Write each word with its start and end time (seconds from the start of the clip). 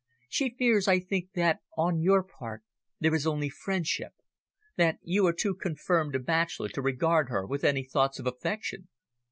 She 0.29 0.55
fears, 0.57 0.87
I 0.87 0.99
think, 0.99 1.33
that 1.33 1.59
on 1.77 2.01
your 2.01 2.23
part 2.23 2.63
there 2.99 3.13
is 3.13 3.27
only 3.27 3.49
friendship 3.51 4.13
that 4.75 4.97
you 5.03 5.27
are 5.27 5.31
too 5.33 5.53
confirmed 5.53 6.15
a 6.15 6.19
bachelor 6.19 6.69
to 6.69 6.81
regard 6.81 7.29
her 7.29 7.45
with 7.45 7.63
any 7.63 7.83
thoughts 7.83 8.17
of 8.17 8.25
affection." 8.25 8.87